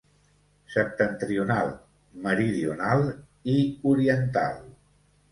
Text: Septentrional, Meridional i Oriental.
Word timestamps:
Septentrional, 0.75 1.67
Meridional 2.23 3.05
i 3.53 3.55
Oriental. 3.91 4.57